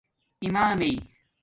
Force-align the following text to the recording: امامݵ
امامݵ 0.45 0.91